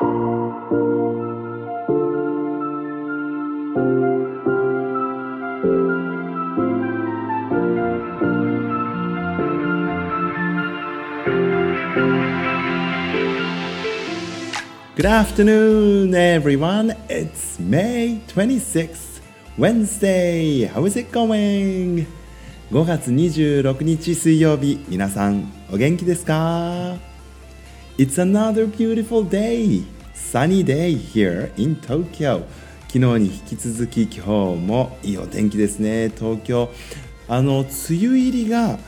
[0.00, 0.08] Good
[15.04, 16.96] afternoon, everyone.
[17.10, 19.20] It's May 26th,
[19.58, 20.64] Wednesday.
[20.64, 22.06] How is it going?
[22.70, 27.09] 5月26日水曜日、皆さんお元気ですか
[28.00, 29.82] It's another beautiful day,
[30.14, 32.46] sunny day here in Tokyo.
[32.88, 36.70] 昨日に引き続き今日もいいお天気ですね、東京。
[37.28, 38.78] あの、梅雨入りが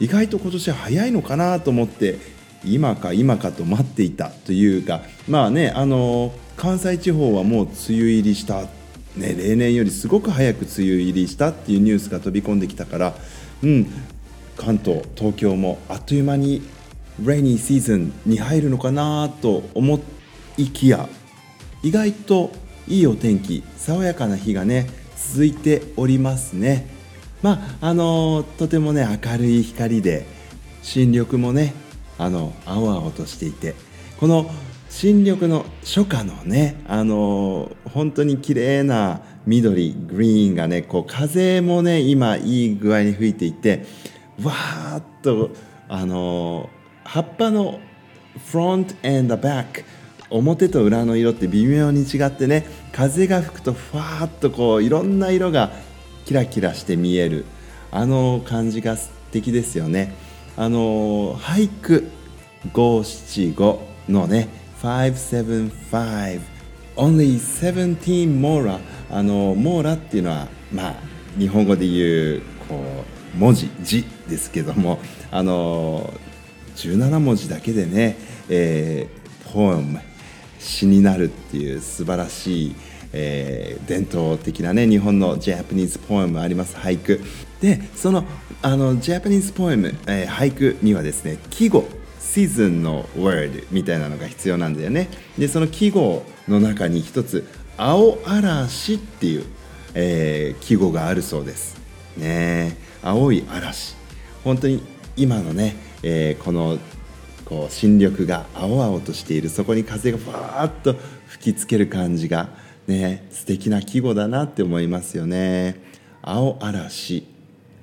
[0.00, 2.18] 意外と今年早いのかなと思って
[2.64, 13.14] 今か今かと待っていたというかまあねあの関西地方はもう梅雨入りした、ね、例年よりすごく早く梅雨入りしたっていうニュースが飛び込んできたから、
[13.62, 13.86] うん、
[14.56, 16.62] 関東東京もあっという間に
[17.24, 20.00] レイニーシーズンに入るのかなと思
[20.56, 21.08] いきや
[21.82, 22.50] 意外と
[22.88, 26.88] いいお天気爽やかな日がね続いておりますね。
[27.42, 30.26] まああのとてもね明るい光で
[30.82, 31.74] 新緑もね
[32.18, 33.74] あの青々としていて
[34.18, 34.50] この
[34.88, 43.84] 新緑の初夏のねあの本当に綺麗な緑グリーンがねこう風もね今いい具合に吹いていて
[44.42, 45.50] わーっと
[45.88, 46.70] あの
[47.06, 47.80] 葉っぱの
[48.50, 49.84] フロント and the back
[50.28, 55.70] 表と裏の色って微妙に違ってね風が吹くとふわーっとこういろんな色が
[56.24, 57.44] キラキラして見える
[57.92, 60.12] あの感じが素敵ですよね。
[60.56, 62.08] あの俳句
[62.72, 64.48] 五七五のね
[64.82, 66.40] 575
[66.96, 70.94] only 17 mora あのモーラっていうのはまあ
[71.38, 73.04] 日本語で言うこ
[73.34, 74.98] う文字字ですけども
[75.30, 76.12] あの
[76.76, 78.16] 17文字だけでね、
[78.48, 80.00] えー、ポエム
[80.58, 82.76] 詩になるっていう素晴らしい
[83.18, 87.20] えー、伝統的なね日本のジャパニーズポエムあります俳句。
[87.60, 88.24] でその
[88.60, 91.88] あのジャパニーズポエム、えー、俳句にはですね季語
[92.20, 95.08] シーズンの word みたいなのが必要なんだよね。
[95.38, 97.46] でその季語の中に一つ
[97.78, 99.44] 青嵐っていう、
[99.94, 101.78] えー、季語があるそうです。
[102.18, 103.94] ね青い嵐。
[104.44, 104.82] 本当に
[105.16, 106.78] 今のね、えー、この
[107.44, 110.94] こう新緑が青々としているそこに風がふわーっと
[111.26, 112.48] 吹きつける感じが
[112.86, 115.80] ね素敵な季語だなって思いますよね。
[116.22, 117.26] 青嵐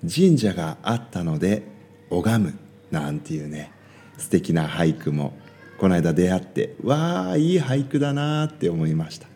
[0.01, 1.63] 神社があったので
[2.09, 2.59] 拝む
[2.91, 3.71] なんていうね
[4.17, 5.33] 素敵な俳句も
[5.77, 9.27] この間出会ってわあいい俳句だなって思いました。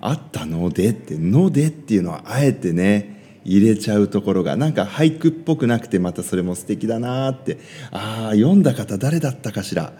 [0.00, 7.58] あったのでってのでっていうのはあえてね入れちゃうところがなんか俳句っぽくなくてまたそれも素敵だなって。
[7.90, 9.92] ああ読んだ方誰だったかしら。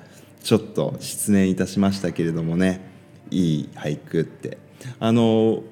[0.43, 2.81] ちょっと失念いたしましたけれどもね。
[3.31, 4.59] いい俳句って。
[4.99, 5.63] あの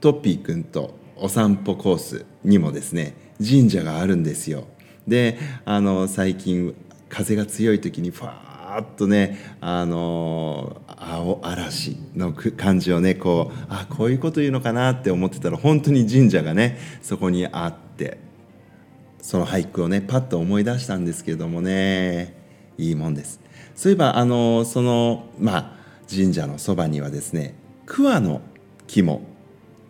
[0.00, 4.66] トッピーくんとお散歩コースにもですね神社があるんですよ。
[5.06, 6.74] であの最近
[7.08, 18.18] 風が強い時にファーッとねあの青嵐の感じをねこうあこういうこと言うのかなって思ってたら本当に神社がねそこにあって
[19.20, 22.34] その俳句をねパッと思い出したんですけれどもね
[22.78, 23.40] いいもんです。
[23.74, 25.72] そういえばあのそのまあ
[26.10, 27.54] 神社のそばにはですね
[27.86, 28.40] 桑の
[28.86, 29.22] 木も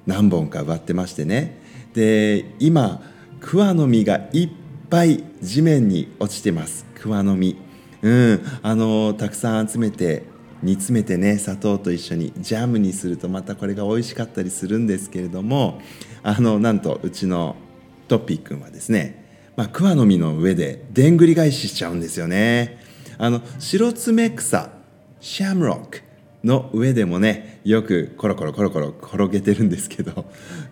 [0.07, 1.59] 何本か植わってましてね。
[1.95, 3.03] で今
[3.41, 4.51] 桑の実がいっ
[4.91, 6.87] ぱい地面に落ちてます。
[6.95, 7.68] 桑の実。
[8.03, 8.41] うん。
[8.63, 10.25] あのたくさん集めて
[10.63, 15.81] 煮詰めてね砂糖と一緒にジャムにするとまたこれが美味しかったりするんですけれども
[16.23, 17.57] あのなんとうちの
[18.09, 22.81] トッピーくんはですね、まあ、桑の実の上ででんぐり返ししちゃうんですよね。
[23.19, 24.71] あの白爪草
[25.21, 26.03] シャムロック
[26.45, 30.25] の上でもねよくコロコロコロコロ転げてるんですけど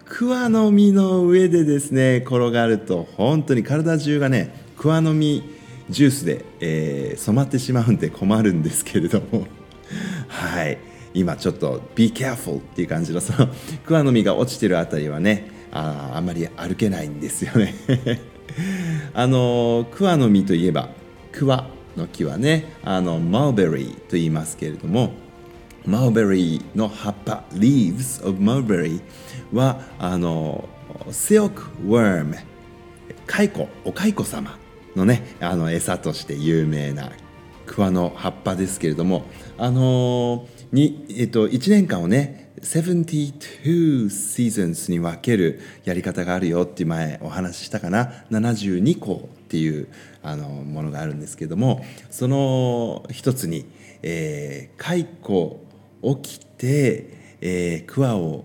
[0.04, 5.42] 桑の実の上でですね転がると本当に体中がね桑の実
[5.88, 9.46] ジュースで、えー、染まってしまうんで困るんですけれども。
[10.28, 10.78] はい。
[11.14, 13.48] 今ちょっと「be careful」っていう感じのその
[13.86, 17.74] 桑の実が落ちてるあたりはねああんまり歩けないんですよね。
[19.14, 20.90] あの桑の実といえば
[21.32, 25.14] 桑の木はねあのマルベリーと言いますけれども
[25.86, 29.00] マルベリーの葉っぱ leaves of mulberry
[29.52, 30.68] はあの
[31.08, 31.52] silk
[31.86, 32.34] worm
[33.26, 34.58] 蚕お蚕様
[34.96, 37.12] のねあの餌として有名な
[37.66, 39.24] 桑の葉っぱですけれども
[39.58, 48.24] あのに、えっと、1年間をね72 seasons に分けるやり方があるよって前お話ししたかな。
[48.30, 49.88] 72個っていう
[50.22, 53.66] あのものがあるんですけどもその一つに
[54.08, 55.06] えー、蚕
[56.22, 58.44] 起きて、えー、桑を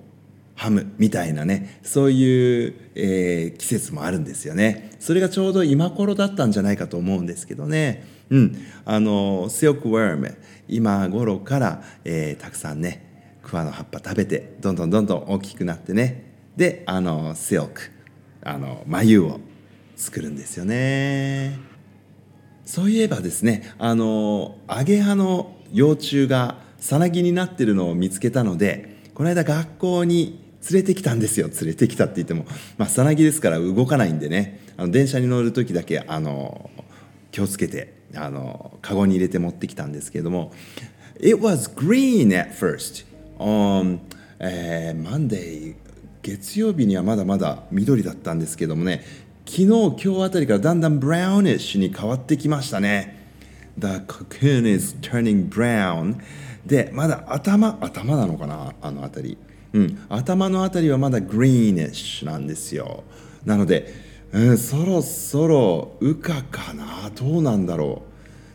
[0.61, 4.91] ハムみたいなねそういう、えー、季節もあるんですよね。
[4.99, 8.05] それがちょうど今頃だったんじゃないかと思うんですけどね。
[8.29, 8.57] うん。
[8.85, 10.37] あのシルクワーム
[10.67, 16.31] 今頃から、えー、たくさんね桑の葉っぱ食べてどんどんどんどん大きくなってね。
[16.55, 17.89] であのシルク
[18.43, 19.39] あの眉を
[19.95, 21.57] 作るんですよね。
[22.65, 31.47] そういえばですねあのアゲハの幼虫がさなぎになってるのを見つけたのでこの間学校に連れてきたんですよ。
[31.47, 32.45] 連れてきたって言っても
[32.77, 34.59] まあさなぎですから動かないんでね。
[34.77, 36.69] あの電車に乗る時だけあの
[37.31, 40.51] 気をつけてあのカゴに入れて持ってきたんですけれども。
[41.19, 43.05] It was green at first.
[43.37, 43.99] On、
[44.39, 45.75] えー、Monday
[46.23, 49.03] 月曜日にはまだまだ緑だったんですけどもね。
[49.45, 53.19] 昨日今日あたりからだんだん brownish に変わってきましたね。
[53.77, 56.17] The cocoon is turning brown.
[56.65, 58.73] でまだ頭頭なのかな？
[58.81, 59.37] あの辺り。
[59.73, 63.03] うん、頭の辺りはまだ greenish なんですよ。
[63.45, 63.93] なので、
[64.31, 67.09] うん、そろそろ羽化かな。
[67.15, 68.03] どうなんだろ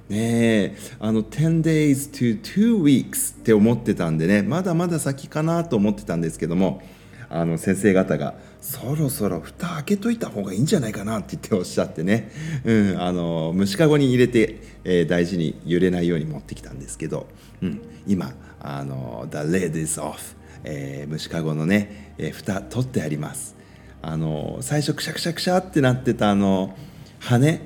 [0.09, 0.13] う。
[0.13, 0.77] ねえ。
[1.01, 4.43] あの10 days to 2 weeks って思ってたんでね。
[4.43, 6.83] まだまだ先かなと思ってたんですけども
[7.29, 12.31] あの先生方がそろそろ蓋開けといた方がいいんじゃないかなって言っておっしゃってね、
[12.65, 17.27] うん、あの虫かごに入れて、えー、大事に揺れないように持ってきたんですけど、
[17.63, 23.57] うん、今あの「The lid is off」えー、虫かごのね、えー、蓋取ってあります。
[24.03, 26.77] あの最初くしゃくしゃくしゃってなってたあの
[27.19, 27.61] 羽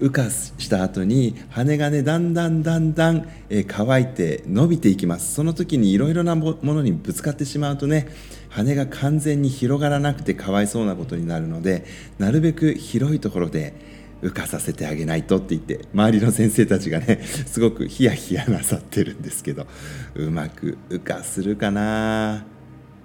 [0.00, 5.34] 羽化した後に羽がねだんだんだんだん、えー、乾いて伸びていきます。
[5.34, 8.08] その時にいろいろなものにぶつかってしまうとね
[8.48, 11.84] 羽が完全に広がらなくてかわいそうなことになるので
[12.18, 13.74] なるべく広いところで
[14.22, 19.66] 羽化させてあげないとって言って周りの先生たちがね すごくヒヤヒヤなさってるんですけど
[20.14, 22.44] うまく羽化するかな？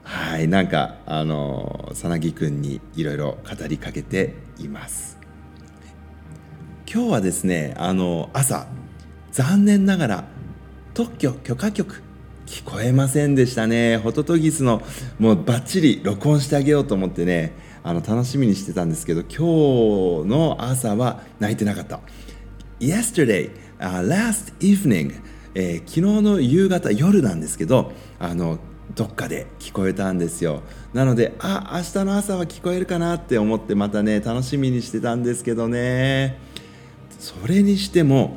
[0.03, 5.17] はいなんかあの佐々木くんにいろいろ語りかけています。
[6.91, 8.67] 今日はですねあの朝
[9.33, 10.23] 残念ながら
[10.93, 12.01] 特許許可局
[12.45, 13.97] 聞こえませんでしたね。
[13.97, 14.81] ホトトギスの
[15.19, 17.51] もうバッチリ録音してあげようと思ってね
[17.87, 22.01] あの楽しみにしてたんですけど今日の朝は泣いてなかった。
[22.81, 23.49] Yesterday、
[23.79, 25.13] uh, last evening、
[25.55, 28.59] えー、昨日の夕方夜なんですけどあの
[28.93, 30.63] どっかで聞こえたんですよ。
[30.93, 36.37] なのであ明日の朝は聞こえるかなって思ってまたね楽しみにしてたんですけどね。
[37.19, 38.35] それにしても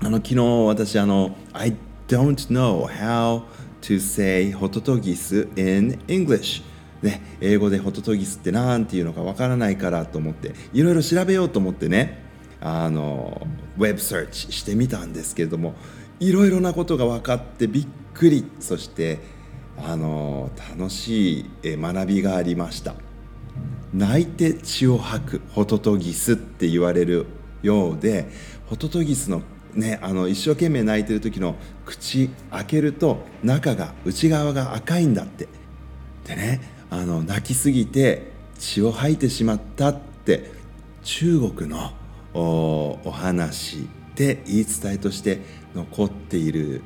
[0.00, 1.74] あの昨日私あの I
[2.06, 3.42] don't know how
[3.82, 6.62] to say ホトトギス in English.
[7.06, 12.22] ね、英語でホトトギスって何ていうのかわからないからと思っていろいろ調べようと思ってね
[12.60, 13.46] あの
[13.78, 15.74] ウェブサーチしてみたんですけれども
[16.18, 18.44] いろいろなことが分かってびっくり。
[18.60, 19.18] そして
[19.78, 22.94] あの楽しい学びがありました。
[23.94, 27.26] 泣いて血を吐くホトトギスって言われる
[27.62, 28.28] ようで
[28.66, 29.42] ホトトギスの
[29.74, 31.54] ね、あの一生懸命泣いてる時の
[31.84, 35.48] 口開けると中が内側が赤いんだって。
[36.24, 40.50] でねあの泣きすぎて血を吐いてしまったって
[41.02, 41.92] 中国の
[42.34, 45.40] お話で言い伝えとして
[45.74, 46.82] 残っている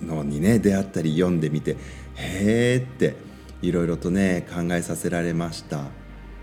[0.00, 1.76] のにね出会ったり読んでみて
[2.14, 3.14] へえって
[3.62, 5.84] いろいろとね考えさせられました。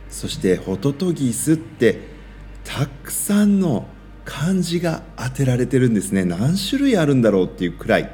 [0.10, 2.02] そしてホトトギスって
[2.64, 3.88] たくさんの
[4.26, 6.26] 漢字が当てられてるんですね。
[6.26, 8.12] 何種類あるんだろうっていうくらい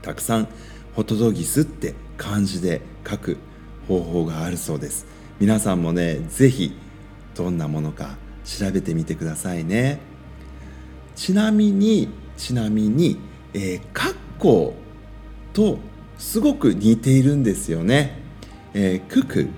[0.00, 0.48] たくさん
[0.94, 3.36] ホトトギスって漢字で書く
[3.88, 5.06] 方法があるそうです。
[5.40, 6.72] 皆さんもね是非
[7.34, 10.00] どんなものか調べてみてくださいね。
[11.16, 13.18] ちなみにちなみに、
[13.54, 14.74] えー、括弧
[15.52, 15.78] と
[16.18, 18.18] すごく似ているんですよね、
[18.74, 19.48] えー、クク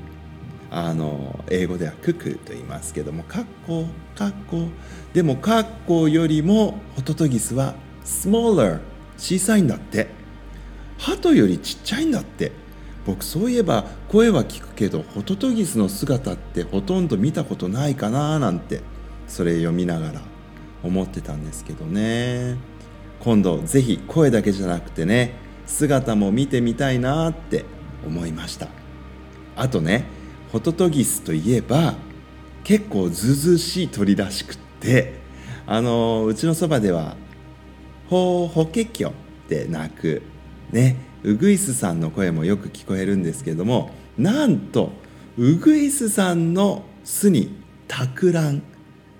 [0.70, 4.68] あの英語ではククと言いますけども括弧括弧。
[5.12, 8.80] でも括弧よりもホトトギスは smaller
[9.16, 10.08] 小さいんだって。
[10.98, 12.52] 鳩よりちっちゃいんだって。
[13.06, 18.80] 僕そういえば声は聞くけどホトトギスの姿ってほとんど見たことないかななんて
[19.26, 20.22] それ読みながら
[20.82, 22.56] 思ってたんですけどね。
[23.20, 25.34] 今度ぜひ声だけじゃなくてね
[25.66, 27.64] 姿も見てみたいなって
[28.06, 28.68] 思いました。
[29.56, 30.04] あとね
[30.52, 31.94] ホトトギスといえば
[32.64, 35.20] 結構ずうずしい鳥らしくって
[35.66, 37.16] あのうちのそばでは
[38.08, 39.12] 「ほうほけきょ」っ
[39.48, 40.22] て鳴く
[40.70, 44.92] ねウグイスさんの声もよく聞こえるんですけれどもなんと
[45.36, 47.56] ウグイスさんの巣に
[47.88, 48.62] 托卵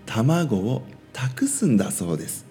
[0.07, 0.83] 卵を
[1.13, 2.45] 託すんだそうです。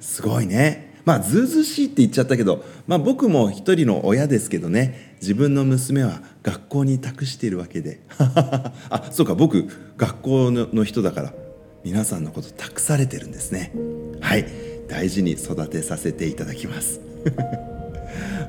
[0.00, 0.94] すごいね。
[1.04, 5.16] まあずうずしいって言っちゃったけど、まあ、僕も一人の親ですけどね。
[5.20, 8.00] 自分の娘は学校に託しているわけで。
[8.18, 11.34] あそうか僕学校の人だから
[11.84, 13.72] 皆さんのこと託されてるんですね。
[14.20, 14.46] はい。
[14.88, 17.00] 大事に育てさせていただきます。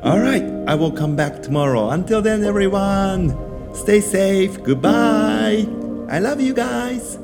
[0.06, 1.90] Alright, I will come back tomorrow.
[1.90, 3.34] Until then, everyone,
[3.74, 4.62] stay safe.
[4.62, 5.66] Goodbye.
[6.08, 7.18] I love you guys.